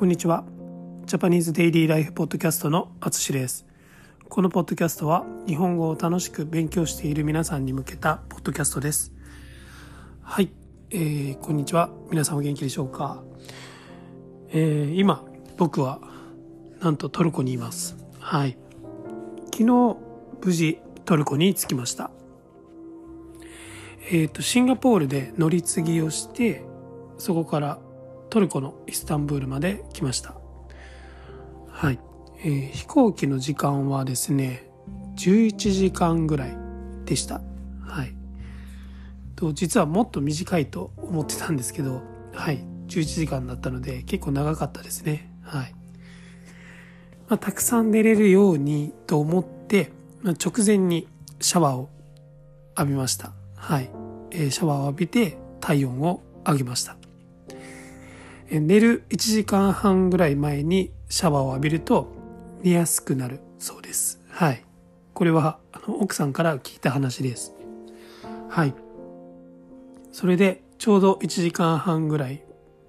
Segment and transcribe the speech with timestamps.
[0.00, 0.44] こんにちは。
[1.04, 3.66] ジャパニーズデイリーライフポッドキャストのあつしです。
[4.30, 9.12] このポッドキャストは日本語を楽しく勉強している皆さんに向けたポッドキャストです。
[10.22, 10.52] はい、
[10.88, 11.90] えー、こんにちは。
[12.10, 13.22] 皆さんお元気でしょうか？
[14.48, 15.22] えー、今、
[15.58, 16.00] 僕は
[16.80, 17.98] なんとトルコにいます。
[18.20, 18.56] はい。
[19.52, 19.98] 昨日、
[20.42, 22.10] 無事トルコに着きました。
[24.10, 26.64] えっ、ー、と、シンガポールで乗り継ぎをして、
[27.18, 27.78] そこから
[28.30, 30.34] トルコのイスタンブールまで来ました。
[31.68, 31.98] はい。
[32.42, 34.70] えー、飛行機の時間はですね、
[35.16, 36.56] 11時間ぐらい
[37.04, 37.42] でした。
[37.82, 38.14] はい。
[39.36, 42.64] と、実はもっと短いと思ってたんですけど、はい。
[42.86, 45.30] 11時間だったので結構長かったですね。
[45.42, 45.74] はい。
[47.28, 49.92] まあ、たくさん寝れるようにと思って、
[50.22, 51.08] まあ、直前に
[51.40, 51.88] シャワーを
[52.76, 53.32] 浴びました。
[53.56, 53.90] はい。
[54.30, 56.99] えー、シャワーを浴びて体温を上げました。
[58.58, 62.08] 寝る1時間半ぐらい前にシャワーを浴びると
[62.62, 64.20] 寝やすくなるそうです。
[64.28, 64.64] はい。
[65.14, 67.54] これはあの奥さんから聞いた話です。
[68.48, 68.74] はい。
[70.10, 72.42] それでちょうど1時間半ぐらい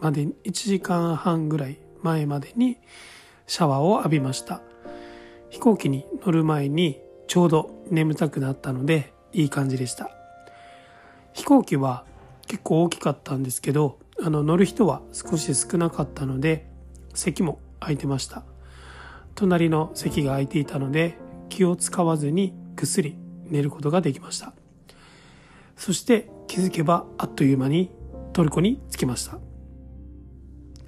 [0.00, 2.76] まで、1時間半ぐらい前までに
[3.46, 4.60] シャワーを浴びました。
[5.48, 10.10] 飛行機に乗る前にちょうど眠たくなったのでいい感じでした。
[11.32, 12.04] 飛行機は
[12.46, 16.68] 結構大きかったんですけど、あの乗る人は少し少なかったので
[17.14, 18.44] 席も空いてました。
[19.34, 21.18] 隣の席が空いていたので
[21.50, 24.54] 気を使わずにぐっすり寝ることができました。
[25.76, 27.90] そして気づけばあっという間に
[28.32, 29.38] トルコに着きました。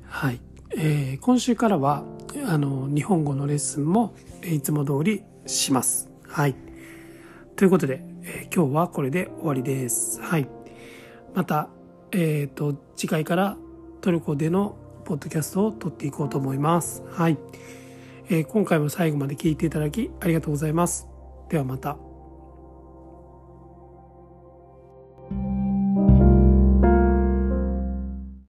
[0.06, 0.40] はい、
[0.76, 2.04] えー、今週からは
[2.46, 6.10] あの日本語のレッスンもいつも通りします。
[6.26, 6.56] はい。
[7.56, 10.20] ということで、えー、今日はこれで終わりです。
[10.22, 10.48] はい。
[11.34, 11.68] また
[12.12, 13.56] えっ、ー、と、次回から
[14.00, 17.02] トルコでのポッドキャストを撮っていこうと思います。
[17.10, 17.38] はい。
[18.30, 21.08] えー、今回も最後まで聞いていただきありがとうございます。
[21.48, 22.07] ではまた。